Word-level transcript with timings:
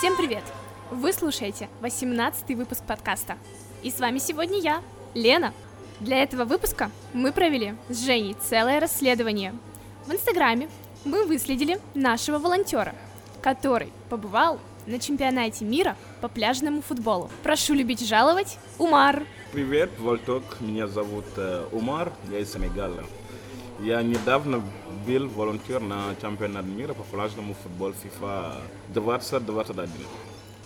Всем 0.00 0.16
привет! 0.16 0.42
Вы 0.90 1.12
слушаете 1.12 1.68
18 1.82 2.56
выпуск 2.56 2.82
подкаста. 2.86 3.36
И 3.82 3.90
с 3.90 4.00
вами 4.00 4.18
сегодня 4.18 4.58
я, 4.58 4.82
Лена. 5.12 5.52
Для 6.00 6.22
этого 6.22 6.44
выпуска 6.44 6.90
мы 7.12 7.32
провели 7.32 7.74
с 7.90 8.04
Женей 8.04 8.34
целое 8.34 8.80
расследование. 8.80 9.54
В 10.06 10.12
Инстаграме 10.12 10.70
мы 11.04 11.26
выследили 11.26 11.78
нашего 11.94 12.38
волонтера, 12.38 12.94
который 13.42 13.92
побывал 14.08 14.58
на 14.86 14.98
чемпионате 14.98 15.64
мира 15.64 15.96
по 16.20 16.28
пляжному 16.28 16.82
футболу. 16.82 17.30
Прошу 17.42 17.74
любить 17.74 18.06
жаловать, 18.06 18.58
Умар. 18.78 19.24
Привет, 19.52 19.90
Вольток. 19.98 20.44
Меня 20.60 20.86
зовут 20.86 21.24
э, 21.36 21.66
Умар, 21.72 22.12
я 22.30 22.38
из 22.38 22.52
Сенегала. 22.52 23.04
Я 23.80 24.02
недавно 24.02 24.62
был 25.06 25.28
волонтер 25.28 25.80
на 25.80 26.14
чемпионат 26.20 26.66
мира 26.66 26.92
по 26.92 27.02
пляжному 27.02 27.54
футболу 27.54 27.94
FIFA 28.04 28.56
2021. 28.88 29.88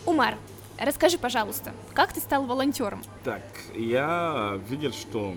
Умар, 0.05 0.37
расскажи, 0.79 1.16
пожалуйста, 1.16 1.73
как 1.93 2.12
ты 2.12 2.21
стал 2.21 2.45
волонтером? 2.45 3.02
Так, 3.23 3.43
я 3.74 4.60
видел, 4.69 4.93
что 4.93 5.35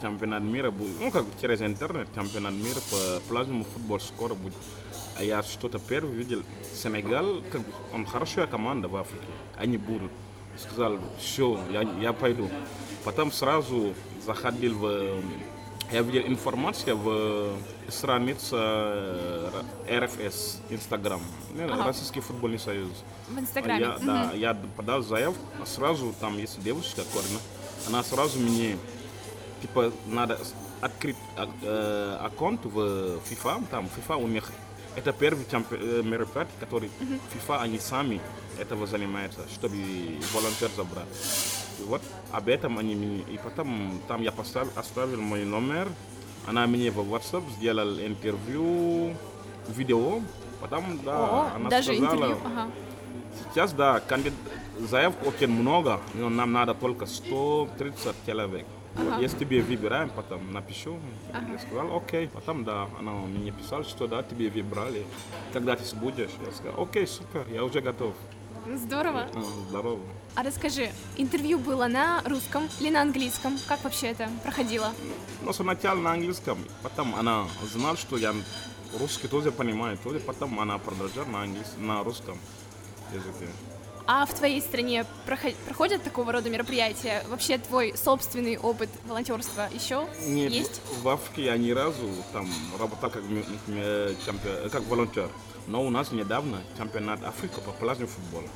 чемпионат 0.00 0.42
мира 0.42 0.70
будет, 0.70 1.00
ну 1.00 1.10
как 1.10 1.24
через 1.40 1.60
интернет, 1.60 2.08
чемпионат 2.14 2.54
мира 2.54 2.78
по 2.90 3.20
пляжному 3.28 3.64
футболу 3.64 4.00
скоро 4.00 4.34
будет. 4.34 4.54
А 5.18 5.22
я 5.24 5.42
что-то 5.42 5.78
первый 5.80 6.14
видел, 6.14 6.42
Сенегал, 6.74 7.42
как 7.50 7.62
бы, 7.62 7.72
он 7.92 8.06
хорошая 8.06 8.46
команда 8.46 8.86
в 8.88 8.96
Африке, 8.96 9.26
они 9.56 9.76
будут. 9.76 10.12
Сказал, 10.56 10.98
все, 11.20 11.60
я, 11.70 11.82
я 12.00 12.12
пойду. 12.12 12.48
Потом 13.04 13.30
сразу 13.32 13.94
заходил 14.24 14.76
в, 14.78 15.20
я 15.92 16.02
видел 16.02 16.26
информацию 16.28 16.96
в 16.96 17.56
странице 17.88 18.56
э, 18.56 19.62
РФС, 19.90 20.58
Инстаграм, 20.68 21.20
Ага. 21.58 21.84
Российский 21.84 22.20
футбольный 22.20 22.58
союз. 22.58 22.90
В 23.28 23.38
Инстаграме. 23.38 23.80
Я, 23.80 23.98
да, 23.98 24.32
я 24.34 24.54
подал 24.76 25.02
заявку, 25.02 25.40
а 25.62 25.66
сразу 25.66 26.12
там 26.20 26.38
есть 26.38 26.62
девушка, 26.62 27.02
Корина, 27.12 27.40
она 27.88 28.02
сразу 28.02 28.38
мне, 28.38 28.76
типа, 29.62 29.92
надо 30.06 30.38
открыть 30.80 31.16
а- 31.36 31.48
э, 31.62 32.18
аккаунт 32.20 32.64
в 32.64 33.18
FIFA, 33.30 33.64
там 33.70 33.88
FIFA 33.96 34.22
у 34.22 34.26
них, 34.28 34.50
это 34.96 35.12
первый 35.12 35.46
э, 35.52 36.02
мероприятие, 36.04 36.54
который 36.60 36.90
FIFA, 37.34 37.60
они 37.60 37.78
сами 37.78 38.20
этого 38.58 38.86
занимаются, 38.86 39.40
чтобы 39.52 39.76
волонтер 40.32 40.70
забрать. 40.76 41.06
И 41.78 41.82
Вот 41.84 42.02
об 42.32 42.48
этом 42.48 42.78
они 42.78 42.94
мне, 42.94 43.18
и 43.20 43.38
потом 43.42 44.00
там 44.08 44.22
я 44.22 44.32
поставил, 44.32 44.70
оставил 44.74 45.20
мой 45.20 45.44
номер, 45.44 45.88
она 46.46 46.66
мне 46.66 46.90
в 46.90 46.98
WhatsApp 46.98 47.44
сделала 47.56 48.04
интервью, 48.04 49.14
видео, 49.68 50.20
потом, 50.60 50.98
да, 51.04 51.18
О, 51.18 51.52
она 51.54 51.70
даже 51.70 51.94
сказала, 51.94 52.14
интервью. 52.14 52.36
Ага. 52.44 52.70
Сейчас, 53.50 53.72
да, 53.72 54.00
кандид... 54.00 54.32
заявок 54.80 55.16
очень 55.26 55.48
много, 55.48 56.00
но 56.14 56.28
нам 56.28 56.52
надо 56.52 56.74
только 56.74 57.06
130 57.06 58.14
человек. 58.26 58.66
Вот 58.94 59.20
Если 59.20 59.38
тебе 59.38 59.62
выбираем, 59.62 60.10
потом 60.10 60.52
напишу. 60.52 60.98
Я 61.32 61.58
сказал, 61.58 61.96
окей. 61.96 62.28
Потом, 62.28 62.64
да, 62.64 62.88
она 62.98 63.12
мне 63.12 63.52
писала, 63.52 63.84
что 63.84 64.06
да, 64.06 64.22
тебе 64.22 64.50
выбрали. 64.50 65.06
Когда 65.52 65.76
ты 65.76 65.96
будешь? 65.96 66.30
Я 66.44 66.52
сказал, 66.52 66.82
окей, 66.82 67.06
супер, 67.06 67.46
я 67.50 67.64
уже 67.64 67.80
готов. 67.80 68.14
Здорово. 68.74 69.28
А, 69.34 69.42
Здорово. 69.68 70.00
А 70.34 70.42
расскажи, 70.42 70.90
интервью 71.16 71.58
было 71.58 71.86
на 71.86 72.22
русском 72.24 72.68
или 72.80 72.90
на 72.90 73.02
английском? 73.02 73.58
Как 73.66 73.82
вообще 73.84 74.08
это 74.08 74.28
проходило? 74.42 74.92
Но 75.42 75.52
сначала 75.52 75.98
на 75.98 76.12
английском, 76.12 76.58
потом 76.82 77.14
она 77.14 77.46
знала, 77.72 77.96
что 77.96 78.16
я 78.18 78.34
русский 78.98 79.28
тоже 79.28 79.52
понимаю, 79.52 79.96
тоже 79.98 80.20
потом 80.20 80.60
она 80.60 80.78
продолжала 80.78 81.26
на, 81.26 81.42
английском, 81.42 81.86
на 81.86 82.04
русском 82.04 82.38
языке. 83.12 83.48
А 84.10 84.24
в 84.24 84.32
твоей 84.32 84.62
стране 84.62 85.04
проход- 85.26 85.54
проходят 85.66 86.02
такого 86.02 86.32
рода 86.32 86.48
мероприятия? 86.48 87.22
Вообще 87.28 87.58
твой 87.58 87.94
собственный 87.94 88.56
опыт 88.56 88.88
волонтерства 89.06 89.68
еще 89.70 90.08
Нет, 90.22 90.50
есть? 90.50 90.80
в 91.02 91.08
Африке 91.10 91.44
я 91.44 91.58
ни 91.58 91.70
разу 91.72 92.08
там 92.32 92.48
работал 92.80 93.10
как, 93.10 93.22
как 94.72 94.82
волонтер. 94.86 95.28
Но 95.66 95.84
у 95.84 95.90
нас 95.90 96.10
недавно 96.10 96.62
чемпионат 96.78 97.22
Африки 97.22 97.60
по 97.62 97.70
пляжному 97.72 98.08
футболу. 98.08 98.48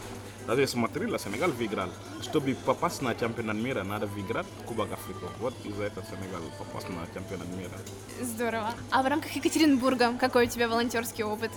Даже 0.46 0.62
я 0.62 0.66
смотрел, 0.66 1.18
Сенегал 1.18 1.50
выиграл. 1.50 1.90
Чтобы 2.22 2.54
попасть 2.54 3.02
на 3.02 3.14
чемпионат 3.14 3.56
мира, 3.56 3.82
надо 3.82 4.06
выиграть 4.06 4.46
Кубок 4.66 4.90
Африки. 4.90 5.20
Вот 5.38 5.52
из-за 5.64 5.82
этого 5.84 6.06
Сенегал 6.06 6.40
попасть 6.58 6.88
на 6.88 7.04
чемпионат 7.12 7.48
мира. 7.48 7.78
Здорово. 8.22 8.72
А 8.90 9.02
в 9.02 9.06
рамках 9.06 9.30
Екатеринбурга 9.32 10.14
какой 10.18 10.46
у 10.46 10.48
тебя 10.48 10.66
волонтерский 10.66 11.24
опыт? 11.24 11.50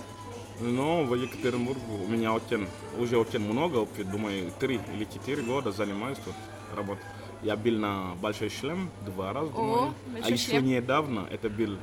Но 0.60 1.04
в 1.04 1.14
Екатеринбурге 1.14 1.82
у 2.04 2.08
меня 2.08 2.32
очень, 2.32 2.66
уже 2.98 3.18
очень 3.18 3.40
много. 3.40 3.86
Думаю, 4.10 4.50
три 4.58 4.80
или 4.94 5.04
четыре 5.04 5.42
года 5.42 5.70
занимаюсь 5.70 6.18
тут 6.24 6.34
работой. 6.74 7.04
Я 7.42 7.56
был 7.56 7.78
на 7.78 8.14
Большой 8.20 8.48
шлем 8.48 8.90
два 9.04 9.32
раза, 9.32 9.52
думаю. 9.52 9.94
а 10.22 10.30
еще 10.30 10.52
шлем. 10.52 10.64
недавно 10.64 11.26
это 11.30 11.50
был, 11.50 11.76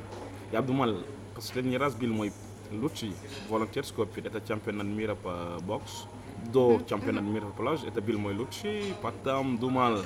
я 0.52 0.60
думал, 0.62 0.98
последний 1.34 1.78
раз 1.78 1.94
был 1.94 2.08
мой 2.08 2.32
лучший 2.72 3.12
волонтерский 3.48 4.02
опыт. 4.02 4.26
Это 4.26 4.40
чемпионат 4.46 4.86
мира 4.86 5.14
по 5.14 5.58
бокс. 5.62 6.06
До 6.52 6.80
чемпионата 6.88 7.24
мира 7.24 7.46
по 7.46 7.62
пляж 7.62 7.80
это 7.86 8.02
был 8.02 8.18
мой 8.18 8.34
лучший. 8.34 8.94
Потом 9.00 9.56
думал, 9.58 10.00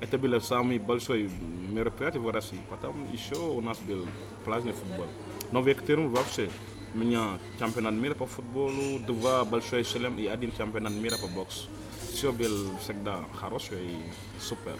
это 0.00 0.18
было 0.18 0.40
самый 0.40 0.78
большой 0.78 1.30
мероприятие 1.70 2.20
в 2.20 2.28
России. 2.30 2.60
Потом 2.68 3.10
еще 3.12 3.36
у 3.36 3.60
нас 3.60 3.78
был 3.78 4.04
пляжный 4.44 4.72
футбол. 4.72 5.06
Но 5.52 5.62
в 5.62 5.68
Екатеринбурге 5.68 6.16
вообще 6.16 6.50
меня 6.94 7.38
чемпионат 7.58 7.94
мира 7.94 8.14
по 8.14 8.26
футболу, 8.26 8.98
два 9.00 9.44
большой 9.44 9.84
шлем 9.84 10.18
и 10.18 10.26
один 10.26 10.52
чемпионат 10.56 10.92
мира 10.92 11.16
по 11.18 11.26
боксу. 11.28 11.68
Все 12.12 12.32
было 12.32 12.76
всегда 12.78 13.24
хорошее 13.34 13.80
и 13.84 14.40
супер. 14.40 14.76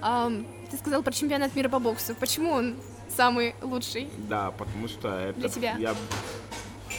Ам, 0.00 0.46
ты 0.70 0.76
сказал 0.78 1.02
про 1.02 1.12
чемпионат 1.12 1.54
мира 1.56 1.68
по 1.68 1.78
боксу. 1.78 2.14
Почему 2.14 2.52
он 2.52 2.76
самый 3.14 3.54
лучший? 3.62 4.08
Да, 4.28 4.52
потому 4.52 4.88
что 4.88 5.08
это 5.08 5.40
Для 5.40 5.48
тебя? 5.48 5.76
я 5.78 5.94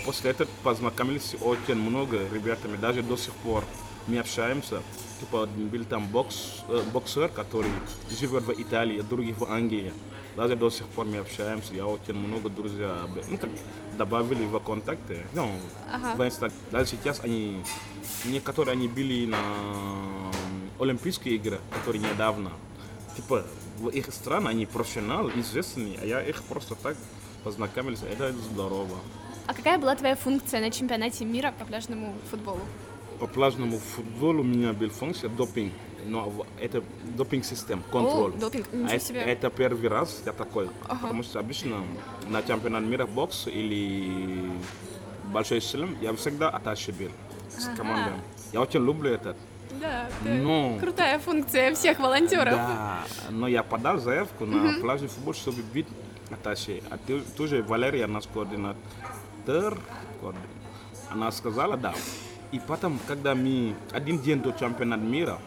после 0.06 0.32
этого 0.32 0.50
познакомились 0.64 1.36
очень 1.42 1.76
много 1.76 2.18
ребятами, 2.34 2.78
даже 2.78 3.02
до 3.02 3.18
сих 3.18 3.34
пор 3.36 3.64
мы 4.08 4.20
общаемся. 4.20 4.82
Типа 5.20 5.48
был 5.48 5.84
там 5.86 6.08
бокс, 6.08 6.64
э, 6.70 6.82
боксер, 6.94 7.30
который 7.30 7.70
живет 8.10 8.44
в 8.44 8.52
Италии, 8.62 9.02
других 9.02 9.38
в 9.38 9.46
Англии. 9.46 9.94
Даже 10.40 10.56
до 10.56 10.70
сих 10.70 10.86
пор 10.88 11.06
мы 11.06 11.18
общаемся. 11.18 11.74
Я 11.74 11.86
очень 11.86 12.14
много 12.14 12.48
друзей 12.48 12.88
ну, 13.30 13.38
как 13.38 13.50
добавили 13.98 14.46
в 14.46 14.58
контакты. 14.60 15.26
Ну, 15.34 15.52
Ага. 15.94 16.16
в 16.16 16.22
Инста- 16.22 16.50
Даже 16.72 16.92
сейчас 16.92 17.20
они, 17.26 17.62
некоторые 18.24 18.72
они 18.72 18.88
были 18.88 19.26
на 19.26 19.38
Олимпийские 20.80 21.36
игры, 21.36 21.60
которые 21.74 22.02
недавно. 22.02 22.52
Типа 23.18 23.44
в 23.80 23.90
их 23.90 24.14
стране 24.14 24.48
они 24.48 24.66
профессионалы, 24.66 25.34
известные, 25.36 26.00
а 26.02 26.06
я 26.06 26.22
их 26.22 26.42
просто 26.44 26.76
так 26.76 26.96
познакомился. 27.44 28.06
Это 28.06 28.32
здорово. 28.32 28.96
А 29.46 29.54
какая 29.54 29.78
была 29.78 29.94
твоя 29.98 30.16
функция 30.16 30.62
на 30.62 30.72
чемпионате 30.72 31.26
мира 31.26 31.54
по 31.60 31.66
пляжному 31.66 32.16
футболу? 32.32 32.62
По 33.20 33.28
пляжному 33.28 33.78
футболу 33.78 34.40
у 34.40 34.46
меня 34.46 34.72
был 34.72 34.90
функция 34.90 35.30
допинг. 35.30 35.74
Но 36.06 36.30
в- 36.30 36.46
это 36.60 36.84
допинг-систем, 37.18 37.84
контроль. 37.92 38.34
допинг, 38.34 38.68
А 38.74 38.94
это, 38.96 39.14
это 39.14 39.50
первый 39.50 39.90
раз 39.90 40.22
я 40.26 40.32
такой. 40.34 40.70
Потому 40.88 41.24
что 41.24 41.40
обычно 41.40 41.84
на 42.30 42.42
чемпионат 42.42 42.84
мира 42.84 43.06
бокс 43.06 43.48
или 43.48 44.52
большой 45.34 45.60
шлем 45.62 45.96
я 46.02 46.14
всегда 46.16 46.50
аташе 46.50 46.92
был 46.94 47.10
с 47.58 47.66
командой. 47.78 48.14
Я 48.54 48.62
очень 48.62 48.84
люблю 48.84 49.12
это. 49.12 49.36
Да, 49.80 50.10
Ну. 50.26 50.78
крутая 50.80 51.20
функция 51.20 51.74
всех 51.76 52.00
волонтеров. 52.00 52.54
Да, 52.56 53.04
но 53.30 53.48
я 53.48 53.62
подал 53.64 53.98
заявку 54.00 54.46
на 54.46 54.80
пляжный 54.82 55.08
футбол, 55.08 55.34
чтобы 55.34 55.62
быть 55.74 55.88
аташе. 56.32 56.82
А 56.90 56.98
ты, 56.98 57.20
тоже 57.38 57.62
Валерия, 57.64 58.08
наш 58.08 58.26
координатор, 58.28 58.76
коорди- 60.22 60.38
она 61.12 61.32
сказала 61.32 61.78
да. 61.78 61.94
И 62.52 62.60
потом, 62.60 63.00
когда 63.08 63.36
мы 63.36 63.76
один 63.92 64.20
день 64.20 64.42
до 64.42 64.52
чемпионата 64.52 65.04
мира, 65.04 65.38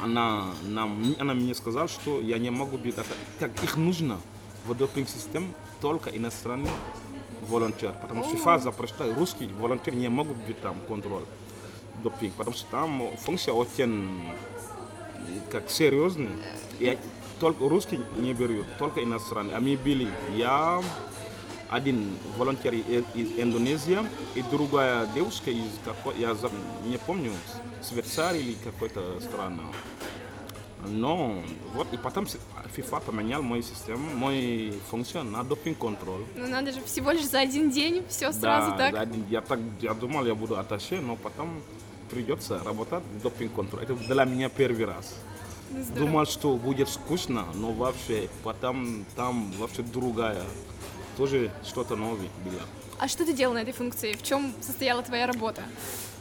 она, 0.00 0.46
нам, 0.62 1.14
она 1.18 1.34
мне 1.34 1.54
сказала, 1.54 1.88
что 1.88 2.20
я 2.20 2.38
не 2.38 2.50
могу 2.50 2.76
быть 2.76 2.94
Как 3.38 3.62
их 3.62 3.76
нужно 3.76 4.20
в 4.66 4.74
допинг-системе 4.74 5.48
только 5.80 6.10
иностранный 6.10 6.70
волонтер. 7.48 7.94
Потому 8.00 8.24
что 8.24 8.36
FIFA 8.36 8.60
запрещает 8.60 9.16
русский 9.16 9.46
волонтер 9.46 9.94
не 9.94 10.08
могут 10.08 10.36
быть 10.38 10.60
там 10.60 10.76
контроль 10.88 11.24
допинг. 12.02 12.34
Потому 12.34 12.56
что 12.56 12.66
там 12.70 13.16
функция 13.18 13.54
очень 13.54 14.22
как 15.50 15.70
серьезный. 15.70 16.30
И 16.78 16.98
только 17.40 17.68
русский 17.68 18.00
не 18.16 18.34
берут, 18.34 18.66
только 18.78 19.02
иностранный. 19.02 19.54
А 19.54 19.60
мы 19.60 19.76
были, 19.76 20.08
я, 20.36 20.82
один 21.70 22.16
волонтер 22.36 22.74
из, 22.74 23.04
Индонезии 23.14 23.98
и 24.34 24.42
другая 24.42 25.06
девушка 25.14 25.50
из 25.50 25.70
какой, 25.84 26.18
я 26.18 26.36
не 26.84 26.98
помню, 26.98 27.32
Швейцарии 27.88 28.40
или 28.40 28.56
какой-то 28.64 29.20
страны. 29.20 29.62
Но 30.88 31.42
вот 31.74 31.92
и 31.92 31.96
потом 31.96 32.26
FIFA 32.76 33.00
поменял 33.00 33.42
мою 33.42 33.62
систему, 33.62 34.08
мой 34.14 34.72
функцион 34.90 35.32
на 35.32 35.42
допинг-контроль. 35.42 36.24
Ну 36.36 36.46
надо 36.46 36.72
же, 36.72 36.80
всего 36.84 37.10
лишь 37.10 37.26
за 37.26 37.40
один 37.40 37.70
день 37.70 38.04
все 38.08 38.32
сразу 38.32 38.72
да, 38.72 38.76
так. 38.76 38.94
один- 38.94 39.24
я 39.28 39.40
так, 39.40 39.58
я 39.80 39.94
думал, 39.94 40.26
я 40.26 40.34
буду 40.34 40.58
аташе, 40.58 41.00
но 41.00 41.16
потом 41.16 41.60
придется 42.10 42.62
работать 42.62 43.02
допинг-контроль. 43.22 43.82
Это 43.82 43.94
для 43.94 44.24
меня 44.24 44.48
первый 44.48 44.84
раз. 44.84 45.14
Ну, 45.70 45.82
здорово. 45.82 46.06
Думал, 46.06 46.26
что 46.26 46.56
будет 46.56 46.88
скучно, 46.88 47.46
но 47.54 47.72
вообще 47.72 48.28
потом 48.44 49.04
там 49.16 49.50
вообще 49.58 49.82
другая. 49.82 50.44
Тоже 51.16 51.50
что-то 51.64 51.96
новое 51.96 52.28
было. 52.44 52.60
А 52.98 53.08
что 53.08 53.24
ты 53.24 53.32
делал 53.32 53.54
на 53.54 53.58
этой 53.58 53.72
функции? 53.72 54.12
В 54.12 54.22
чем 54.22 54.54
состояла 54.60 55.02
твоя 55.02 55.26
работа? 55.26 55.62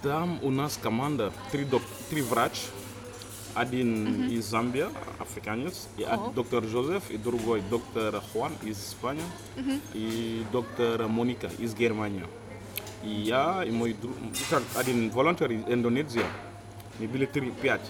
Там 0.02 0.40
у 0.44 0.50
нас 0.52 0.80
команда, 0.82 1.32
три, 1.52 1.66
док- 1.66 1.82
три 2.10 2.22
врач, 2.22 2.62
один 3.54 4.30
из 4.30 4.46
Замбия, 4.46 4.90
африканец, 5.20 5.88
и 5.98 6.04
од- 6.04 6.34
доктор 6.34 6.64
Жозеф, 6.66 7.10
и 7.10 7.18
другой 7.18 7.62
доктор 7.70 8.22
Хуан 8.34 8.52
из 8.64 8.78
Испании, 8.78 9.24
и 9.94 10.46
доктор 10.52 11.08
Моника 11.08 11.50
из 11.58 11.74
Германии. 11.74 12.26
И 13.04 13.10
я, 13.10 13.64
и 13.66 13.72
мой 13.72 13.94
друг, 13.94 14.14
как 14.50 14.64
один 14.76 15.10
волонтер 15.12 15.52
из 15.52 15.62
Индонезии, 15.68 16.24
мы 17.00 17.08
были 17.08 17.26
три, 17.26 17.52
пять. 17.52 17.82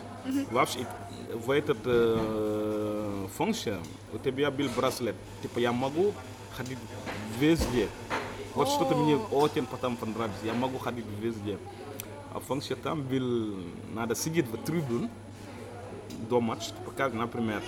Вообще, 0.51 0.85
в 1.33 1.51
этот 1.51 1.77
э, 1.85 3.27
функция 3.37 3.79
у 4.13 4.17
тебя 4.17 4.51
был 4.51 4.67
браслет. 4.75 5.15
Типа 5.41 5.59
я 5.59 5.71
могу 5.71 6.13
ходить 6.55 6.79
везде. 7.39 7.87
Вот 8.53 8.69
что-то 8.69 8.95
мне 8.95 9.17
очень 9.17 9.65
потом 9.65 9.97
понравилось. 9.97 10.39
Я 10.43 10.53
могу 10.53 10.77
ходить 10.77 11.05
везде. 11.19 11.57
А 12.33 12.39
функция 12.39 12.77
там 12.77 13.01
был, 13.01 13.57
надо 13.93 14.15
сидеть 14.15 14.47
в 14.47 14.57
трибун 14.57 15.09
до 16.29 16.41
матча. 16.41 16.71
Как, 16.97 17.13
например, 17.13 17.61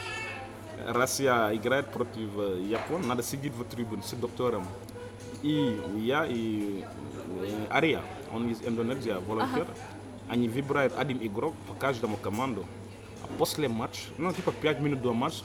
Россия 0.86 1.54
играет 1.54 1.88
против 1.88 2.30
э, 2.38 2.62
Японии, 2.70 3.06
надо 3.06 3.24
сидеть 3.24 3.54
в 3.54 3.64
трибун 3.64 4.04
с 4.04 4.12
доктором. 4.14 4.66
И 5.42 5.80
я, 5.98 6.26
и 6.26 6.84
э, 7.42 7.68
Ария, 7.72 8.02
он 8.32 8.50
из 8.50 8.62
Индонезии, 8.62 9.16
волонтер, 9.28 9.68
они 10.30 10.50
выбирают 10.50 10.94
один 10.98 11.18
игрок 11.22 11.54
по 11.68 11.74
каждому 11.74 12.18
команду. 12.18 12.66
А 13.24 13.28
после 13.38 13.68
матча, 13.68 14.02
ну 14.18 14.32
типа 14.34 14.52
5 14.52 14.80
минут 14.82 15.02
до 15.02 15.14
матча, 15.14 15.44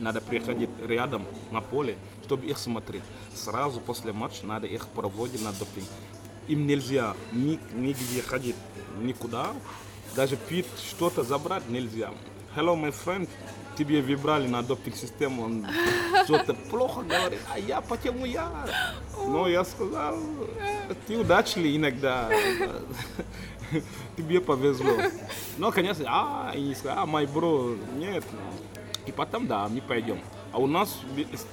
надо 0.00 0.20
приходить 0.20 0.70
рядом 0.86 1.24
на 1.50 1.60
поле, 1.60 1.96
чтобы 2.24 2.46
их 2.46 2.58
смотреть. 2.58 3.02
Сразу 3.34 3.80
после 3.80 4.12
матча 4.12 4.44
надо 4.46 4.66
их 4.66 4.88
проводить 4.88 5.42
на 5.42 5.52
допинг. 5.52 5.88
Им 6.48 6.66
нельзя 6.66 7.14
ни, 7.32 7.58
нигде 7.74 8.22
ходить, 8.22 8.56
никуда. 9.00 9.52
Даже 10.16 10.36
пить 10.36 10.66
что-то 10.78 11.22
забрать 11.22 11.68
нельзя. 11.68 12.10
Hello, 12.56 12.74
my 12.74 12.94
friend, 13.04 13.28
тебе 13.78 14.02
выбрали 14.02 14.48
на 14.48 14.62
допинг-систему, 14.62 15.44
он 15.44 15.66
что-то 16.24 16.54
плохо 16.54 17.02
говорит, 17.02 17.38
а 17.52 17.58
я, 17.58 17.80
почему 17.80 18.24
я? 18.24 18.50
Но 19.26 19.46
я 19.46 19.64
сказал, 19.64 20.18
ты 21.06 21.16
удачливый 21.18 21.76
иногда, 21.76 22.28
тебе 24.16 24.40
повезло. 24.40 24.96
Но, 25.58 25.70
конечно, 25.70 26.04
а, 26.08 26.52
и 26.54 26.60
не 26.60 26.74
сказал, 26.74 26.98
а, 27.00 27.06
мой 27.06 27.26
бро, 27.26 27.76
нет. 27.96 28.24
И 29.08 29.12
потом, 29.12 29.46
да, 29.46 29.66
мы 29.68 29.80
пойдем. 29.80 30.18
А 30.52 30.58
у 30.58 30.66
нас 30.66 30.90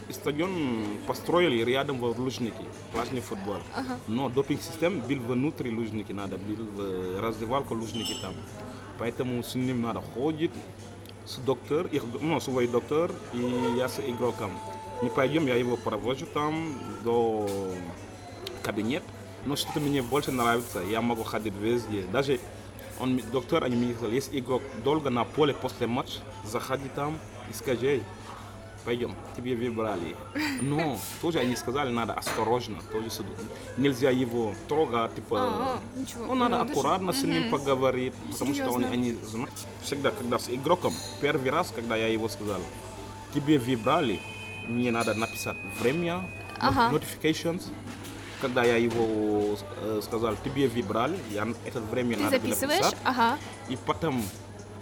с- 0.09 0.13
стадион 0.15 0.85
построили 1.07 1.63
рядом 1.63 1.99
в 1.99 2.19
Лужнике, 2.19 2.65
пляжный 2.91 3.21
футбол. 3.21 3.57
Но 4.07 4.27
допинг-система 4.29 5.01
был 5.01 5.19
внутри 5.21 5.71
Лужники, 5.73 6.11
надо 6.11 6.37
был 6.37 6.65
в 6.65 7.21
раздевалку 7.21 7.73
Лужники 7.73 8.13
там. 8.21 8.33
Поэтому 8.99 9.41
с 9.41 9.55
ним 9.55 9.81
надо 9.83 10.01
ходить, 10.13 10.51
с 11.25 11.37
доктор, 11.37 11.87
их, 11.87 12.03
ну, 12.21 12.39
свой 12.41 12.67
доктор, 12.67 13.09
и 13.33 13.39
я 13.77 13.87
с 13.87 13.99
игроком. 14.01 14.51
Мы 15.01 15.09
пойдем, 15.09 15.47
я 15.47 15.55
его 15.55 15.77
провожу 15.77 16.25
там 16.25 16.73
до 17.05 17.47
кабинет. 18.63 19.03
Но 19.45 19.55
что-то 19.55 19.79
мне 19.79 20.01
больше 20.01 20.31
нравится, 20.31 20.81
я 20.81 21.01
могу 21.01 21.23
ходить 21.23 21.53
везде. 21.53 22.03
Даже 22.11 22.39
он, 22.99 23.21
доктор, 23.31 23.63
они 23.63 23.75
мне 23.77 23.93
сказали, 23.93 24.15
если 24.15 24.39
игрок 24.39 24.61
долго 24.83 25.09
на 25.09 25.23
поле 25.23 25.53
после 25.53 25.87
матча, 25.87 26.19
заходи 26.43 26.89
там 26.95 27.17
и 27.49 27.53
скажи, 27.53 27.85
«Эй, 27.87 28.03
пойдем, 28.83 29.15
тебе 29.35 29.55
выбрали. 29.55 30.15
Но 30.61 30.97
тоже 31.21 31.39
они 31.39 31.55
сказали, 31.55 31.91
надо 31.91 32.13
осторожно, 32.13 32.77
тоже 32.91 33.09
нельзя 33.77 34.11
его 34.11 34.53
трогать, 34.67 35.15
типа, 35.15 35.37
А, 35.39 35.79
ничего. 35.95 36.25
ну, 36.27 36.35
надо 36.35 36.57
Ну, 36.59 36.63
даже- 36.65 36.71
аккуратно 36.79 37.13
с 37.13 37.23
ним 37.23 37.49
поговорить, 37.49 38.13
потому 38.31 38.53
что 38.53 38.65
он, 38.69 38.83
Серьезно? 38.83 38.87
они 38.93 39.11
знают. 39.13 39.51
Всегда, 39.83 40.11
когда 40.11 40.37
с 40.39 40.49
игроком, 40.49 40.93
первый 41.21 41.49
раз, 41.49 41.71
когда 41.75 41.95
я 41.95 42.07
его 42.07 42.29
сказал, 42.29 42.61
тебе 43.33 43.57
выбрали, 43.57 44.19
мне 44.67 44.91
надо 44.91 45.13
написать 45.15 45.57
время, 45.79 46.29
Ага. 46.59 46.95
notifications. 46.95 47.63
Когда 48.41 48.63
я 48.63 48.75
его 48.77 49.57
э, 49.81 50.01
сказал, 50.03 50.35
тебе 50.43 50.67
выбрали, 50.67 51.17
я 51.31 51.47
это 51.65 51.79
время 51.79 52.15
Ты 52.17 52.23
надо 52.23 52.35
записываешь? 52.37 52.79
писать. 52.79 52.97
Ага. 53.03 53.37
И 53.69 53.77
потом 53.77 54.21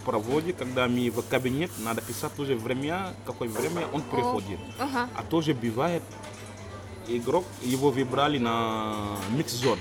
проводит, 0.04 0.56
когда 0.56 0.86
мы 0.86 1.10
в 1.10 1.22
кабинет, 1.28 1.70
надо 1.78 2.00
писать 2.02 2.32
тоже 2.34 2.54
время, 2.54 3.12
какое 3.26 3.48
время 3.48 3.86
он 3.92 4.02
приходит. 4.02 4.58
Ага. 4.78 5.08
А 5.14 5.22
тоже 5.22 5.54
бывает, 5.54 6.02
игрок, 7.08 7.44
его 7.62 7.90
выбрали 7.90 8.38
на 8.38 8.94
микс-зон, 9.36 9.78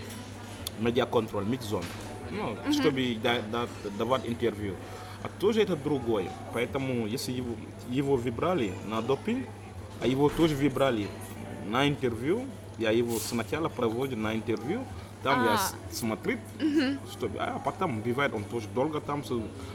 медиа-контроль, 0.79 1.45
микс-зон, 1.45 1.83
ну, 2.31 2.55
чтобы 2.73 3.17
да- 3.21 3.41
да- 3.51 3.67
давать 3.97 4.27
интервью. 4.27 4.75
А 5.23 5.29
тоже 5.39 5.61
это 5.61 5.75
другое. 5.75 6.29
Поэтому, 6.53 7.07
если 7.07 7.31
его, 7.31 7.55
его 7.89 8.15
выбрали 8.15 8.73
на 8.85 9.01
допинг, 9.01 9.47
а 10.01 10.07
его 10.07 10.29
тоже 10.29 10.55
выбрали 10.55 11.07
на 11.67 11.87
интервью, 11.87 12.45
я 12.77 12.91
его 12.91 13.19
сначала 13.19 13.69
проводил 13.69 14.17
на 14.17 14.33
интервью, 14.33 14.85
там 15.23 15.43
я 15.45 15.53
А. 15.53 15.57
с- 15.57 15.97
смотрю, 15.99 16.37
чтобы, 17.11 17.39
а 17.39 17.59
потом 17.59 18.01
бывает, 18.01 18.33
он 18.33 18.43
тоже 18.43 18.67
долго 18.75 18.99
там, 18.99 19.23
с 19.23 19.31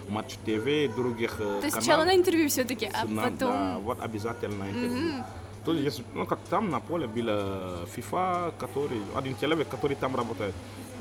матч 0.09 0.35
ТВ, 0.45 0.95
других 0.95 1.37
э, 1.41 1.59
То 1.61 1.67
есть 1.67 1.73
сначала 1.77 2.05
на 2.05 2.15
интервью 2.15 2.49
все-таки, 2.49 2.91
а 2.93 3.05
На- 3.06 3.23
потом... 3.23 3.50
Да, 3.53 3.79
вот 3.83 4.00
обязательно 4.00 4.65
интервью. 4.71 5.25
То 5.65 5.73
есть, 5.75 6.03
ну, 6.15 6.27
как 6.27 6.39
там 6.50 6.71
на 6.71 6.81
поле 6.81 7.06
было 7.06 7.87
FIFA, 7.97 8.53
который, 8.59 9.00
один 9.15 9.37
человек, 9.39 9.69
который 9.69 9.97
там 9.97 10.15
работает. 10.17 10.55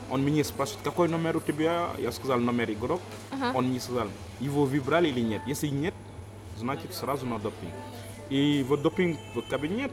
Он 0.09 0.23
меня 0.23 0.44
спрашивает, 0.44 0.83
какой 0.83 1.09
номер 1.09 1.38
у 1.38 1.41
тебя? 1.41 1.89
Я 1.97 2.11
сказал, 2.11 2.39
номер 2.39 2.71
игрок. 2.71 3.01
Он 3.53 3.65
мне 3.67 3.79
сказал, 3.79 4.07
его 4.39 4.66
выбрали 4.66 5.09
или 5.09 5.19
нет. 5.21 5.42
Если 5.45 5.68
нет, 5.68 5.94
значит 6.57 6.94
сразу 6.94 7.25
на 7.25 7.39
допинг. 7.39 7.73
И 8.30 8.66
в 8.68 8.75
допинг 8.81 9.18
в 9.35 9.42
кабинет 9.49 9.92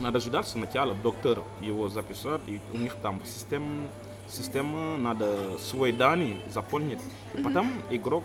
надо 0.00 0.20
ждать 0.20 0.48
сначала 0.48 0.94
доктор 0.94 1.42
его 1.60 1.88
записать, 1.88 2.40
и 2.46 2.60
у 2.72 2.76
них 2.78 2.94
там 3.02 3.20
система, 3.24 3.88
система 4.28 4.96
надо 4.96 5.58
свой 5.58 5.92
данные 5.92 6.40
заполнить, 6.52 7.00
и 7.34 7.42
потом 7.42 7.72
игрок 7.90 8.24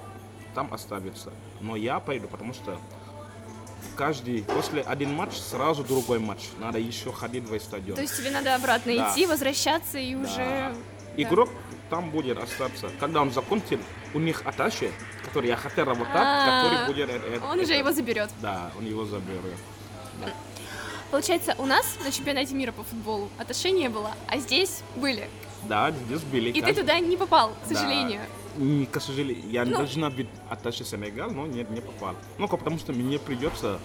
там 0.55 0.73
оставится. 0.73 1.31
Но 1.61 1.75
я 1.75 1.99
пойду, 1.99 2.27
потому 2.27 2.53
что 2.53 2.79
каждый, 3.95 4.43
после 4.43 4.81
один 4.81 5.13
матч, 5.13 5.33
сразу 5.37 5.83
другой 5.83 6.19
матч. 6.19 6.49
Надо 6.59 6.79
еще 6.79 7.11
ходить 7.11 7.47
в 7.47 7.59
стадион. 7.59 7.95
То 7.95 8.01
есть 8.01 8.17
тебе 8.17 8.31
надо 8.31 8.55
обратно 8.55 8.93
Да. 8.95 9.11
идти, 9.11 9.25
возвращаться 9.25 9.97
и 9.99 10.15
Да. 10.15 10.21
уже... 10.21 10.75
Игрок 11.15 11.49
там 11.89 12.11
будет 12.11 12.37
остаться. 12.37 12.89
Когда 12.99 13.21
он 13.21 13.31
закончит, 13.31 13.79
у 14.13 14.19
них 14.19 14.41
аташе, 14.45 14.91
который 15.25 15.47
я 15.47 15.55
хотел 15.55 15.85
работать, 15.85 16.13
А, 16.15 16.63
который 16.63 16.87
будет... 16.87 17.09
э, 17.09 17.37
э, 17.37 17.39
Он 17.43 17.57
уже 17.59 17.73
это- 17.73 17.79
его 17.79 17.91
заберет. 17.91 18.29
Да, 18.41 18.71
он 18.77 18.85
его 18.85 19.03
заберет. 19.05 19.57
Получается, 21.11 21.55
у 21.57 21.65
нас 21.65 21.85
на 22.03 22.11
чемпионате 22.11 22.53
мира 22.53 22.71
по 22.71 22.83
футболу 22.83 23.29
не 23.65 23.89
было, 23.89 24.11
а 24.27 24.37
здесь 24.37 24.81
были. 24.95 25.29
Да, 25.63 25.91
здесь 25.91 26.21
были. 26.21 26.49
И 26.49 26.53
ты 26.53 26.61
каждый- 26.61 26.81
туда 26.81 26.99
не 26.99 27.17
попал, 27.17 27.49
к 27.49 27.69
Да. 27.69 27.75
сожалению. 27.75 28.21
Не, 28.57 28.85
к 28.85 28.99
сожалению, 28.99 29.49
я 29.49 29.65
Ну. 29.65 29.77
должна 29.77 30.09
быть 30.09 30.27
аташе 30.49 30.83
Сенегал, 30.83 31.29
но 31.31 31.45
нет, 31.45 31.69
не 31.69 31.81
попал. 31.81 32.15
Ну, 32.37 32.47
потому 32.47 32.77
что 32.79 32.93
мне 32.93 33.19
придется 33.19 33.79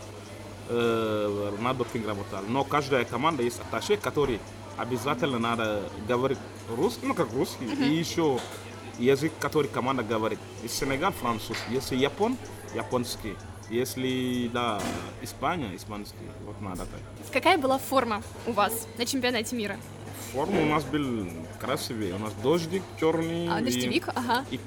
э, 0.69 1.53
на 1.61 1.75
допинг 1.75 2.07
работать. 2.07 2.49
Но 2.49 2.65
каждая 2.65 3.05
команда 3.05 3.43
есть 3.43 3.59
аташе, 3.61 3.97
который 3.97 4.39
обязательно 4.79 5.39
надо 5.39 5.83
говорить 6.09 6.39
русский, 6.75 7.05
ну 7.05 7.15
как 7.15 7.31
русский, 7.33 7.67
и 7.67 7.93
еще 7.93 8.39
язык, 8.99 9.33
который 9.41 9.67
команда 9.69 10.03
говорит. 10.03 10.39
Если 10.63 10.87
Сенегал, 10.87 11.13
французский. 11.13 11.75
Если 11.75 11.97
Япон, 11.97 12.39
японский. 12.75 13.35
Если, 13.71 14.49
да, 14.53 14.81
Испания, 15.23 15.75
испанский. 15.77 16.17
Вот 16.47 16.61
надо 16.61 16.81
так. 16.87 17.33
Какая 17.33 17.59
была 17.59 17.79
форма 17.79 18.23
у 18.47 18.53
вас 18.53 18.87
на 18.99 19.07
чемпионате 19.07 19.57
мира? 19.57 19.77
Форма 20.33 20.61
у 20.61 20.67
нас 20.67 20.85
был 20.85 21.29
красивый. 21.61 22.13
У 22.13 22.19
нас 22.19 22.33
дождик 22.43 22.83
черный. 23.01 23.49
А, 23.51 23.61
и- 23.61 23.65
дождевик, 23.65 24.09
ага. 24.09 24.45
и 24.51 24.61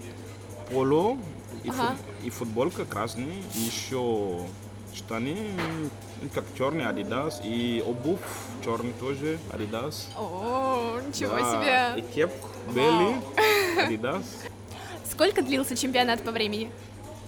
поло, 0.72 1.18
и, 1.64 1.70
Ага. 1.70 1.90
фут- 1.96 2.26
и 2.26 2.30
футболка 2.30 2.86
красный, 2.86 3.44
и 3.54 3.60
еще 3.60 4.40
штаны, 4.96 5.36
как 6.34 6.46
черный 6.58 6.86
Adidas, 6.86 7.42
и 7.44 7.84
обувь 7.86 8.20
черный 8.64 8.94
тоже 9.00 9.38
Adidas. 9.52 10.06
О, 10.18 11.00
ничего 11.08 11.36
Да, 11.36 11.96
И 11.96 12.02
себе. 12.02 12.12
кепку 12.14 12.48
белый 12.74 13.16
Adidas. 13.78 14.24
Сколько 15.12 15.42
длился 15.42 15.76
чемпионат 15.76 16.24
по 16.24 16.32
времени? 16.32 16.72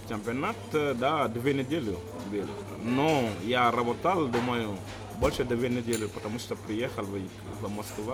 Чемпионат, 0.08 0.56
э, 0.72 0.94
да, 0.94 1.28
две 1.28 1.54
недели 1.54 1.96
был. 2.30 2.46
Но 2.82 3.28
я 3.44 3.70
работал, 3.70 4.26
думаю, 4.28 4.76
больше 5.20 5.44
две 5.44 5.68
недели, 5.68 6.06
потому 6.06 6.38
что 6.38 6.56
приехал 6.56 7.04
в, 7.04 7.20
в 7.66 7.70
Москву. 7.76 8.12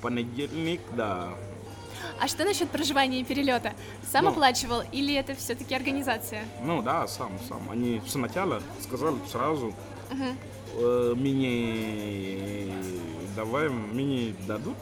Понедельник, 0.00 0.80
да. 0.96 1.28
А 2.20 2.28
что 2.28 2.44
насчет 2.44 2.68
проживания 2.70 3.20
и 3.20 3.24
перелета? 3.24 3.72
Сам 4.10 4.24
Ну. 4.24 4.30
оплачивал 4.30 4.82
или 4.92 5.14
это 5.14 5.34
все-таки 5.34 5.74
организация? 5.74 6.44
Ну 6.62 6.82
да, 6.82 7.06
сам, 7.06 7.32
сам. 7.48 7.68
Они 7.70 8.00
сначала 8.06 8.62
сказали 8.80 9.16
сразу, 9.30 9.74
э, 10.76 11.14
мне 11.16 12.72
давай, 13.36 13.68
мне 13.68 14.34
дадут 14.46 14.76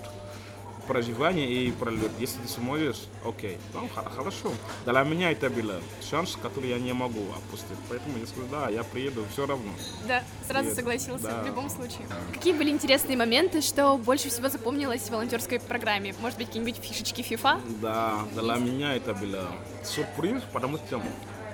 проживание 0.90 1.46
и 1.46 1.70
пролет. 1.70 2.10
Если 2.18 2.40
ты 2.40 2.48
сможешь, 2.48 3.02
окей. 3.24 3.58
Ну, 3.74 3.88
хорошо. 3.88 4.52
Для 4.84 5.04
меня 5.04 5.30
это 5.30 5.48
был 5.48 5.70
шанс, 6.10 6.36
который 6.42 6.70
я 6.70 6.80
не 6.80 6.92
могу 6.92 7.20
опустить. 7.30 7.78
Поэтому 7.88 8.18
я 8.18 8.26
сказал, 8.26 8.48
да, 8.50 8.68
я 8.70 8.82
приеду 8.82 9.24
все 9.32 9.46
равно. 9.46 9.70
Да, 10.08 10.24
сразу 10.48 10.66
Нет, 10.66 10.74
согласился 10.74 11.28
да. 11.28 11.42
в 11.44 11.46
любом 11.46 11.70
случае. 11.70 12.08
Какие 12.32 12.54
были 12.54 12.70
интересные 12.70 13.16
моменты, 13.16 13.60
что 13.60 13.96
больше 13.98 14.30
всего 14.30 14.48
запомнилось 14.48 15.02
в 15.02 15.10
волонтерской 15.10 15.60
программе? 15.60 16.12
Может 16.20 16.38
быть, 16.38 16.48
какие-нибудь 16.48 16.82
фишечки 16.82 17.20
FIFA? 17.20 17.60
Да, 17.80 18.24
для 18.34 18.56
меня 18.56 18.96
это 18.96 19.14
было 19.14 19.46
сюрприз, 19.84 20.42
потому 20.52 20.78
что 20.78 21.00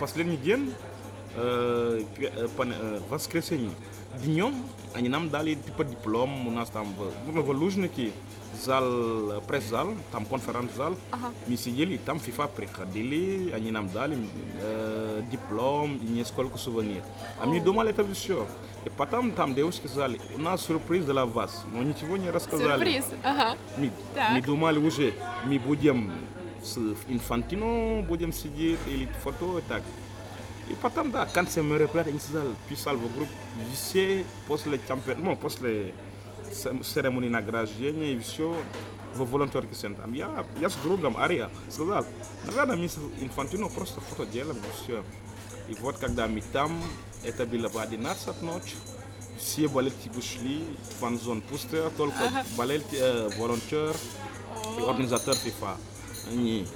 последний 0.00 0.38
день, 0.38 0.72
э, 1.36 2.02
э, 2.18 3.00
воскресенье, 3.08 3.70
днем 4.24 4.54
они 4.94 5.08
нам 5.08 5.28
дали 5.28 5.54
типа 5.54 5.84
диплом, 5.84 6.48
у 6.48 6.50
нас 6.50 6.70
там 6.70 6.86
в, 6.94 7.12
ну, 7.32 7.42
в 7.42 7.50
Лужнике 7.50 8.12
зал, 8.64 9.42
пресс-зал, 9.46 9.88
там 10.10 10.24
конференц-зал, 10.24 10.96
Ага. 11.10 11.30
мы 11.46 11.56
сидели, 11.56 11.98
там 11.98 12.16
FIFA 12.16 12.48
приходили, 12.56 13.50
они 13.50 13.70
нам 13.70 13.88
дали 13.90 14.16
э, 14.62 15.22
диплом 15.30 15.96
и 15.98 16.06
несколько 16.06 16.56
сувениров. 16.56 17.04
А 17.38 17.46
мы 17.46 17.60
думали 17.60 17.90
это 17.90 18.04
все. 18.14 18.46
И 18.86 18.88
потом 18.88 19.32
там 19.32 19.54
девушки 19.54 19.86
сказали, 19.86 20.20
у 20.34 20.38
нас 20.38 20.64
сюрприз 20.64 21.04
для 21.04 21.26
вас, 21.26 21.64
но 21.72 21.82
ничего 21.82 22.16
не 22.16 22.30
рассказали. 22.30 22.84
Сюрприз. 22.84 23.04
Ага. 23.22 23.56
Мы, 23.76 23.90
Так. 24.14 24.30
мы 24.32 24.40
думали 24.40 24.78
уже, 24.78 25.12
мы 25.44 25.58
будем 25.58 26.12
с 26.62 26.78
Инфантино, 27.08 28.02
будем 28.02 28.32
сидеть 28.32 28.78
или 28.86 29.06
фото 29.22 29.60
и 30.66 30.70
так. 30.70 30.78
И 30.78 30.80
потом, 30.80 31.10
да, 31.10 31.26
в 31.26 31.32
конце 31.32 31.62
мероприятия, 31.62 32.12
я 32.12 32.20
сказал, 32.20 32.48
писал 32.68 32.96
в 32.96 33.14
группу, 33.14 33.32
все 33.74 34.24
после 34.46 34.80
чемпион, 34.86 35.18
ну, 35.22 35.36
после 35.36 35.94
ц- 36.52 36.76
церемонии 36.82 37.28
награждения 37.28 38.12
и 38.12 38.18
все 38.18 38.56
в 39.14 39.30
волонтерский 39.30 39.74
центр. 39.74 40.06
Я, 40.10 40.44
я 40.60 40.68
с 40.68 40.74
другом 40.76 41.16
Ария 41.16 41.50
сказал, 41.70 42.04
наверное, 42.46 42.76
мы 42.76 42.88
с 42.88 42.98
Инфантино 43.20 43.68
просто 43.68 44.00
фото 44.00 44.26
делаем 44.26 44.58
и 44.58 44.84
все. 44.84 45.02
И 45.68 45.74
вот 45.80 45.96
когда 45.98 46.26
мы 46.28 46.42
там, 46.52 46.82
это 47.24 47.46
было 47.46 47.68
в 47.68 47.78
11 47.78 48.42
ночи, 48.42 48.74
все 49.38 49.68
болельщики 49.68 50.10
ушли, 50.16 50.64
фан-зон 51.00 51.40
пустая, 51.42 51.90
только 51.90 52.44
болельщики, 52.56 52.96
э, 52.98 53.28
волонтер 53.38 53.94
и 54.78 54.82
организатор 54.82 55.34
FIFA. 55.34 55.76
Они 56.30 56.66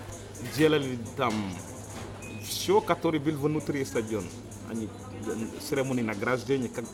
делали 0.57 0.99
там 1.17 1.33
все, 2.45 2.81
который 2.81 3.21
был 3.21 3.37
внутри 3.37 3.85
стадиона. 3.85 4.27
Они 4.71 4.89
э, 5.27 5.61
церемонии 5.69 6.03
награждения, 6.03 6.69
как, 6.69 6.85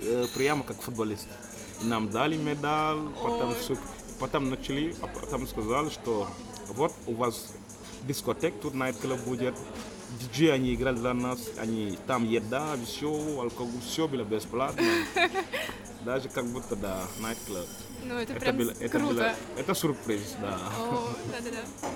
э, 0.00 0.26
прямо 0.34 0.62
как 0.64 0.80
футболист. 0.80 1.26
Нам 1.82 2.10
дали 2.10 2.36
медаль, 2.36 2.98
потом, 3.22 3.54
всё- 3.54 3.76
потом 4.18 4.50
начали, 4.50 4.94
а 5.00 5.06
потом 5.06 5.46
сказали, 5.46 5.90
что 5.90 6.28
вот 6.68 6.92
у 7.06 7.14
вас 7.14 7.52
дискотек, 8.04 8.54
тут 8.60 8.74
найт-клуб 8.74 9.20
будет, 9.20 9.54
диджей 10.20 10.52
они 10.52 10.74
играли 10.74 10.96
для 10.96 11.14
нас, 11.14 11.38
они 11.58 11.98
там 12.06 12.24
еда, 12.28 12.76
все, 12.86 13.08
алкоголь, 13.40 13.80
все 13.86 14.08
было 14.08 14.22
бесплатно. 14.24 14.82
Даже 16.04 16.28
как 16.28 16.46
будто, 16.46 16.76
да, 16.76 17.02
найт-клуб. 17.20 17.66
Ну, 18.04 18.14
это, 18.14 18.32
Это 18.32 18.40
прям 18.40 18.56
было, 18.56 18.70
это 18.70 18.88
круто. 18.98 19.14
было, 19.14 19.32
это 19.56 19.74
сюрприз, 19.74 20.36
да. 20.40 20.58
О, 20.78 21.08
да-да-да. 21.32 21.88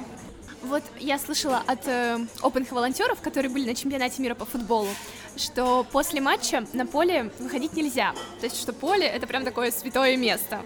Вот 0.62 0.83
я 0.99 1.19
слышала 1.19 1.62
от 1.66 1.87
э, 1.88 2.19
опенных 2.42 2.71
волонтеров, 2.71 3.21
которые 3.21 3.50
были 3.50 3.66
на 3.66 3.75
чемпионате 3.75 4.23
мира 4.23 4.35
по 4.35 4.45
футболу, 4.45 4.88
что 5.37 5.85
после 5.90 6.21
матча 6.21 6.64
на 6.73 6.87
поле 6.87 7.33
выходить 7.40 7.75
нельзя. 7.75 8.12
То 8.40 8.47
есть, 8.47 8.61
что 8.61 8.73
поле 8.73 9.04
это 9.07 9.26
прям 9.26 9.45
такое 9.45 9.71
святое 9.73 10.16
место. 10.16 10.61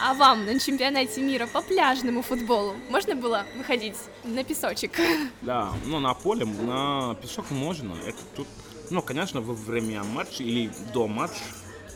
А 0.00 0.14
вам 0.14 0.46
на 0.46 0.60
чемпионате 0.60 1.20
мира 1.20 1.48
по 1.48 1.60
пляжному 1.60 2.22
футболу 2.22 2.74
можно 2.88 3.16
было 3.16 3.44
выходить 3.56 3.96
на 4.22 4.44
песочек? 4.44 4.92
Да, 5.42 5.72
ну 5.86 5.98
на 5.98 6.14
поле, 6.14 6.44
на 6.44 7.16
песок 7.16 7.50
можно. 7.50 7.94
Это 8.06 8.18
тут, 8.36 8.46
ну, 8.90 9.02
конечно, 9.02 9.40
во 9.40 9.54
время 9.54 10.04
матча 10.04 10.44
или 10.44 10.70
до 10.92 11.08
матча, 11.08 11.42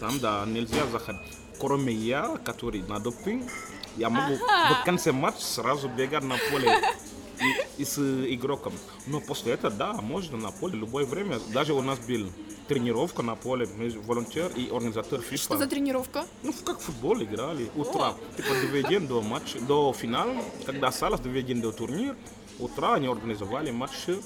там, 0.00 0.18
да, 0.18 0.44
нельзя 0.46 0.84
заходить. 0.90 1.22
Кроме 1.60 1.92
я, 1.92 2.36
который 2.44 2.82
на 2.82 2.98
допинг, 2.98 3.48
я 3.96 4.10
могу 4.10 4.34
Ага. 4.48 4.80
в 4.80 4.84
конце 4.84 5.12
матча 5.12 5.42
сразу 5.44 5.88
бегать 5.88 6.24
на 6.24 6.36
поле 6.50 6.80
и, 7.42 7.82
и 7.82 7.84
с 7.84 7.99
игроком. 7.99 8.72
Но 9.06 9.20
после 9.20 9.52
этого, 9.52 9.72
да, 9.72 9.92
можно 9.94 10.37
на 10.37 10.50
поле 10.50 10.78
любое 10.78 11.04
время. 11.04 11.38
Даже 11.52 11.72
у 11.75 11.82
нас 11.82 11.99
был 11.99 12.30
тренировка 12.68 13.22
на 13.22 13.34
поле 13.34 13.66
между 13.76 14.00
волонтер 14.02 14.50
и 14.56 14.68
организатор 14.68 15.20
FIFA. 15.20 15.37
Что 15.37 15.58
за 15.58 15.66
тренировка? 15.66 16.26
Ну, 16.42 16.52
как 16.64 16.80
в 16.80 16.84
футбол 16.84 17.22
играли. 17.22 17.70
Утро, 17.75 18.14
типа, 18.37 18.54
две 18.68 18.82
день 18.82 19.06
до 19.06 19.20
матча, 19.20 19.61
до 19.61 19.92
финала, 19.92 20.42
когда 20.64 20.88
осталось 20.88 21.20
две 21.20 21.42
день 21.42 21.61
до 21.61 21.72
турнира, 21.72 22.16
утро 22.58 22.94
они 22.94 23.08
организовали 23.08 23.70
матчи 23.70 24.16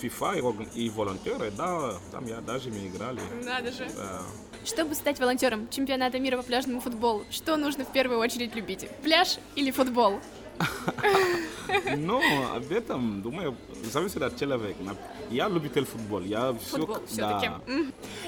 FIFA 0.00 0.68
и, 0.74 0.86
и 0.86 0.90
волонтеры, 0.90 1.50
да, 1.50 1.98
там 2.10 2.26
я 2.26 2.40
даже 2.40 2.70
мы 2.70 2.86
играли. 2.86 3.20
Надо 3.44 3.70
же. 3.72 3.88
Да. 3.96 4.22
Чтобы 4.64 4.94
стать 4.94 5.18
волонтером 5.18 5.68
чемпионата 5.70 6.18
мира 6.18 6.36
по 6.36 6.42
пляжному 6.42 6.80
футболу, 6.80 7.24
что 7.30 7.56
нужно 7.56 7.84
в 7.84 7.92
первую 7.92 8.18
очередь 8.18 8.54
любить? 8.54 8.88
Пляж 9.02 9.38
или 9.56 9.70
футбол? 9.70 10.20
Но 11.96 12.20
об 12.54 12.70
этом, 12.72 13.22
думаю, 13.22 13.56
зависит 13.84 14.22
от 14.22 14.38
человека. 14.38 14.78
Я 15.30 15.48
любитель 15.48 15.84
футбола, 15.84 16.22
я 16.22 16.54
все... 16.54 16.78
Футбол 16.78 16.98
все-таки. 17.06 17.50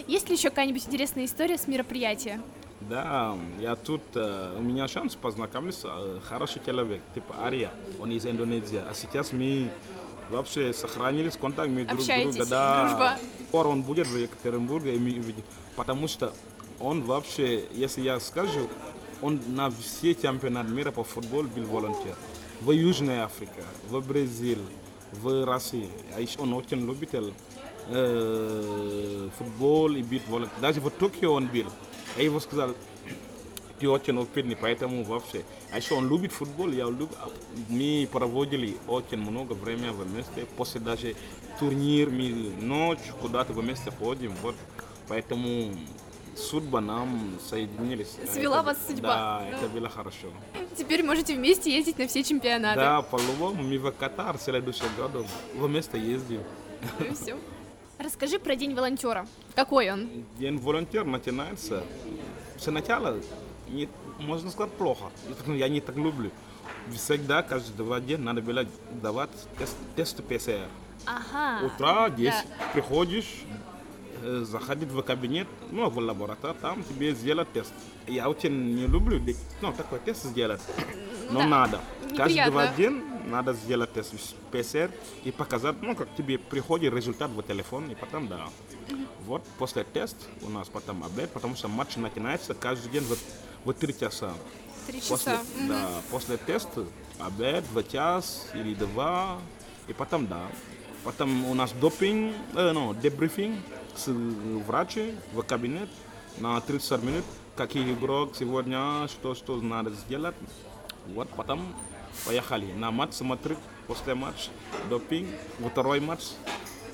Есть 0.06 0.28
ли 0.28 0.36
еще 0.36 0.50
какая-нибудь 0.50 0.86
интересная 0.86 1.24
история 1.24 1.58
с 1.58 1.66
мероприятия? 1.66 2.40
Да, 2.88 3.36
я 3.60 3.76
тут, 3.76 4.02
э, 4.14 4.56
у 4.58 4.62
меня 4.62 4.88
шанс 4.88 5.14
познакомиться, 5.14 5.88
э, 5.94 6.20
хороший 6.24 6.60
человек, 6.64 7.00
типа 7.14 7.36
Ария, 7.40 7.70
он 8.00 8.10
из 8.10 8.26
Индонезии. 8.26 8.78
А 8.78 8.92
сейчас 8.92 9.32
мы 9.32 9.70
вообще 10.30 10.72
сохранились 10.72 11.36
контакт 11.36 11.70
мы 11.70 11.84
друг 11.84 12.00
Общаетесь, 12.00 12.34
друга. 12.34 12.50
Да. 12.50 12.88
дружба. 12.88 13.18
Скоро 13.48 13.68
он 13.68 13.82
будет 13.82 14.08
в 14.08 14.16
Екатеринбурге, 14.16 14.98
потому 15.76 16.08
что 16.08 16.34
он 16.80 17.02
вообще, 17.02 17.64
если 17.72 18.00
я 18.00 18.18
скажу, 18.18 18.68
он 19.23 19.41
на 19.49 19.71
все 19.71 20.14
чемпионаты 20.14 20.71
мира 20.71 20.91
по 20.91 21.05
футболу 21.05 21.49
был 21.49 21.64
волонтер. 21.64 22.17
В 22.61 22.73
Южной 22.73 23.21
Африке, 23.21 23.62
в 23.88 24.00
Бразилии, 24.00 24.62
в 25.12 25.47
России. 25.47 25.88
А 26.14 26.21
еще 26.21 26.41
он 26.41 26.52
очень 26.52 26.85
любитель 26.85 27.33
э, 27.88 29.29
футбол 29.38 29.95
и 29.95 30.02
бит 30.02 30.23
волонтер. 30.29 30.61
Даже 30.61 30.81
в 30.81 30.91
Токио 30.91 31.33
он 31.33 31.47
был. 31.47 31.67
Я 32.17 32.25
его 32.25 32.41
сказал, 32.41 32.75
ты 33.79 33.88
очень 33.88 34.17
опытный, 34.17 34.57
поэтому 34.57 35.02
вообще. 35.02 35.45
А 35.73 35.79
еще 35.79 35.95
он 35.95 36.09
любит 36.09 36.33
футбол, 36.33 36.69
я 36.69 36.85
люблю. 36.85 37.09
Мы 37.69 38.09
проводили 38.11 38.76
очень 38.87 39.19
много 39.19 39.55
времени 39.55 39.91
вместе. 39.91 40.47
После 40.57 40.81
даже 40.81 41.17
турнир, 41.59 42.11
мы 42.11 42.52
ночь 42.61 43.00
куда-то 43.21 43.52
вместе 43.52 43.91
ходим. 43.91 44.35
Вот. 44.43 44.55
Поэтому 45.09 45.75
судьба 46.36 46.80
нам 46.80 47.38
соединились. 47.48 48.16
Свела 48.32 48.58
Это- 48.58 48.66
вас 48.66 48.78
судьба. 48.86 49.08
Да, 49.08 49.40
Да. 49.50 49.56
это 49.58 49.68
было 49.68 49.88
хорошо. 49.88 50.28
Теперь 50.76 51.02
можете 51.04 51.34
вместе 51.34 51.70
ездить 51.74 51.98
на 51.98 52.06
все 52.06 52.22
чемпионаты. 52.22 52.78
Да, 52.80 53.02
по-любому 53.02 53.62
мы 53.62 53.78
в 53.78 53.90
Катар 53.92 54.38
в 54.38 54.42
следующем 54.42 54.86
году 54.96 55.26
вместе 55.54 55.98
ездим. 55.98 56.42
Ну 56.98 57.06
и 57.06 57.14
все. 57.14 57.36
Расскажи 57.98 58.38
про 58.38 58.56
день 58.56 58.74
волонтера. 58.74 59.26
Какой 59.54 59.90
он? 59.92 60.08
День 60.38 60.58
волонтер 60.58 61.04
начинается 61.04 61.84
сначала, 62.58 63.16
не, 63.68 63.88
можно 64.18 64.50
сказать, 64.50 64.72
плохо. 64.72 65.04
Ну, 65.46 65.54
Я 65.54 65.68
не 65.68 65.80
так 65.80 65.96
люблю. 65.96 66.30
Всегда, 66.92 67.42
каждый 67.42 67.76
два 67.76 68.00
дня 68.00 68.18
надо 68.18 68.40
было 68.42 68.66
давать 69.00 69.30
тест, 69.58 69.76
тест 69.94 70.22
ПСР. 70.24 70.66
Ага. 71.06 71.64
Утро 71.66 72.08
10 72.10 72.32
да. 72.32 72.64
приходишь, 72.72 73.42
заходить 74.23 74.91
в 74.91 75.02
кабинет, 75.02 75.47
ну, 75.71 75.88
в 75.91 75.99
лабораторию, 75.99 76.57
там 76.61 76.83
тебе 76.85 77.14
сделать 77.14 77.52
тест. 77.52 77.73
Я 78.07 78.29
очень 78.29 78.75
не 78.75 78.87
люблю 78.87 79.21
ну, 79.61 79.73
такой 79.73 79.99
тест 80.00 80.25
сделать, 80.25 80.61
но 81.31 81.41
Да, 81.41 81.47
надо. 81.47 81.81
Каждый 82.17 82.41
неприятно. 82.41 82.50
два 82.52 82.67
дня 82.69 82.93
надо 83.26 83.52
сделать 83.55 83.93
тест 83.93 84.14
ПСР 84.50 84.91
и 85.25 85.31
показать, 85.31 85.76
ну, 85.83 85.95
как 85.95 86.14
тебе 86.17 86.38
приходит 86.38 86.93
результат 86.93 87.31
в 87.31 87.43
телефон, 87.43 87.91
и 87.91 87.95
потом, 87.95 88.29
да. 88.29 88.49
Вот 89.26 89.43
после 89.59 89.85
теста 89.85 90.25
у 90.43 90.49
нас 90.49 90.69
потом 90.69 91.05
обед, 91.05 91.31
потому 91.31 91.55
что 91.55 91.69
матч 91.69 91.97
начинается 91.97 92.55
каждый 92.55 92.91
день 92.91 93.02
в, 93.05 93.17
в 93.64 93.73
3 93.73 93.99
часа. 93.99 94.35
Три 94.87 95.00
После, 95.00 95.33
часа. 95.33 95.43
Мгм. 95.59 95.69
да, 95.69 95.88
после 96.11 96.37
теста 96.37 96.85
обед 97.21 97.64
в 97.73 97.83
час 97.85 98.49
или 98.55 98.75
два, 98.75 99.38
и 99.87 99.93
потом, 99.93 100.26
да, 100.26 100.49
Потом 101.05 101.47
у 101.47 101.55
нас 101.55 101.73
допинг, 101.73 102.35
э, 102.55 102.71
ну, 102.73 102.95
дебрифинг 102.95 103.59
с 103.96 104.06
врачом 104.08 105.12
в 105.32 105.42
кабинет 105.42 105.88
на 106.38 106.61
30 106.61 107.02
минут. 107.02 107.25
Какие 107.56 107.92
игрок 107.92 108.34
сегодня, 108.38 109.06
что, 109.08 109.34
что 109.34 109.56
надо 109.61 109.90
сделать. 109.90 110.34
Вот, 111.08 111.28
потом 111.30 111.61
поехали 112.25 112.72
на 112.72 112.90
матч 112.90 113.12
смотреть, 113.14 113.58
после 113.87 114.14
матча 114.14 114.50
допинг, 114.88 115.28
второй 115.70 116.00
матч, 116.00 116.20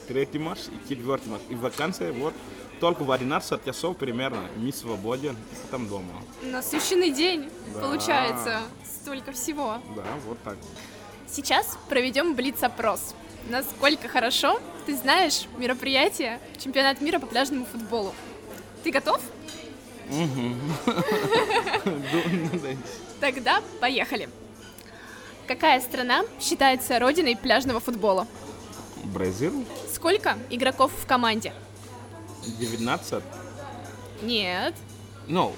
третий 0.08 0.38
матч 0.38 0.60
и 0.68 0.88
четвертый 0.88 1.28
матч. 1.28 1.42
И 1.50 1.54
в 1.54 1.70
конце, 1.70 2.10
вот, 2.10 2.34
только 2.80 3.02
в 3.04 3.12
11 3.12 3.64
часов 3.64 3.96
примерно, 3.96 4.48
мы 4.56 4.72
свободен, 4.72 5.36
потом 5.62 5.88
дома. 5.88 6.12
Насыщенный 6.42 7.10
день, 7.10 7.48
Да. 7.74 7.80
получается. 7.80 8.60
Столько 8.84 9.32
всего. 9.32 9.78
Да, 9.94 10.04
вот 10.26 10.38
так. 10.42 10.56
Сейчас 11.28 11.78
проведем 11.88 12.34
блиц-опрос. 12.34 13.14
Насколько 13.48 14.08
хорошо 14.08 14.60
ты 14.84 14.94
знаешь 14.94 15.46
мероприятие 15.56 16.38
чемпионат 16.58 17.00
мира 17.00 17.18
по 17.18 17.26
пляжному 17.26 17.64
футболу? 17.64 18.14
Ты 18.84 18.90
готов? 18.90 19.20
Тогда 23.20 23.62
поехали. 23.80 24.28
Какая 25.46 25.80
страна 25.80 26.24
считается 26.40 26.98
родиной 26.98 27.36
пляжного 27.36 27.80
футбола? 27.80 28.26
Бразил, 29.04 29.64
Сколько 29.94 30.36
игроков 30.50 30.92
в 30.92 31.06
команде? 31.06 31.52
19. 32.58 33.22
Нет. 34.22 34.74
Ну, 35.26 35.54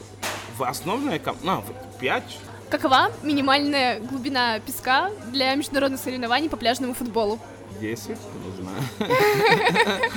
в 0.57 0.63
основной 0.63 1.19
ком... 1.19 1.37
ну, 1.43 1.65
5. 2.01 2.39
Какова 2.71 3.11
минимальная 3.25 3.99
глубина 3.99 4.61
песка 4.61 5.11
для 5.33 5.55
международных 5.57 6.01
соревнований 6.01 6.49
по 6.49 6.57
пляжному 6.57 6.95
футболу? 6.95 7.41
10, 7.81 8.09
не 8.09 8.63
знаю, 8.63 8.83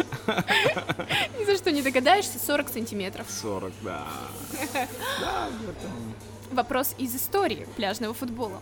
Ни 1.39 1.45
за 1.45 1.57
что 1.57 1.71
не 1.71 1.81
догадаешься, 1.81 2.39
40 2.39 2.69
сантиметров. 2.69 3.27
40, 3.29 3.71
да. 3.81 4.07
Да. 5.19 5.49
Вопрос 6.51 6.93
из 6.97 7.15
истории 7.15 7.67
пляжного 7.75 8.13
футбола. 8.13 8.61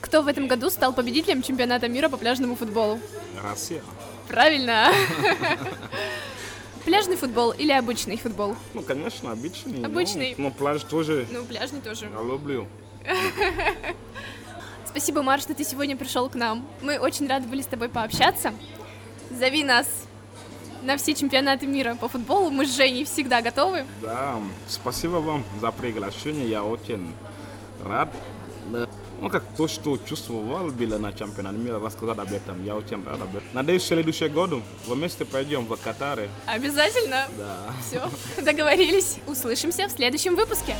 Кто 0.00 0.22
в 0.22 0.28
этом 0.28 0.46
году 0.48 0.70
стал 0.70 0.92
победителем 0.92 1.42
чемпионата 1.42 1.88
мира 1.88 2.08
по 2.08 2.16
пляжному 2.16 2.54
футболу? 2.56 3.00
Россия. 3.42 3.82
Правильно. 4.28 4.92
Пляжный 6.84 7.16
футбол 7.16 7.52
или 7.52 7.70
обычный 7.72 8.16
футбол? 8.16 8.56
Ну, 8.74 8.82
конечно, 8.82 9.30
обычный. 9.32 9.84
Обычный. 9.84 10.34
Ну, 10.36 10.44
ну, 10.44 10.50
пляж 10.50 10.82
тоже 10.82 11.26
Ну, 11.30 11.44
пляжный 11.44 11.80
тоже. 11.80 12.08
я 12.12 12.22
люблю. 12.22 12.66
Спасибо, 14.92 15.22
Мар, 15.22 15.40
что 15.40 15.54
ты 15.54 15.64
сегодня 15.64 15.96
пришел 15.96 16.28
к 16.28 16.34
нам. 16.34 16.68
Мы 16.82 16.98
очень 16.98 17.26
рады 17.26 17.48
были 17.48 17.62
с 17.62 17.66
тобой 17.66 17.88
пообщаться. 17.88 18.52
Зови 19.30 19.64
нас 19.64 19.86
на 20.82 20.98
все 20.98 21.14
чемпионаты 21.14 21.66
мира 21.66 21.94
по 21.94 22.08
футболу. 22.08 22.50
Мы 22.50 22.66
с 22.66 22.76
Женей 22.76 23.06
всегда 23.06 23.40
готовы. 23.40 23.86
Да, 24.02 24.36
спасибо 24.68 25.16
вам 25.16 25.44
за 25.62 25.72
приглашение, 25.72 26.46
я 26.46 26.62
очень 26.62 27.14
рад. 27.82 28.10
Ну, 29.20 29.30
как 29.30 29.44
то, 29.56 29.66
что 29.66 29.96
чувствовал, 29.96 30.70
было 30.70 30.98
на 30.98 31.12
чемпионате 31.14 31.56
мира, 31.56 31.80
рассказать 31.80 32.18
об 32.18 32.30
этом, 32.30 32.62
я 32.62 32.76
очень 32.76 33.02
рад 33.02 33.22
об 33.22 33.34
этом. 33.34 33.48
Надеюсь, 33.54 33.84
в 33.84 33.86
следующем 33.86 34.30
году 34.30 34.60
вместе 34.86 35.24
пойдем 35.24 35.64
в 35.64 35.74
Катаре. 35.76 36.28
Обязательно. 36.44 37.28
Да. 37.38 37.56
Все, 37.80 38.42
договорились. 38.42 39.20
Услышимся 39.26 39.88
в 39.88 39.90
следующем 39.90 40.36
выпуске. 40.36 40.76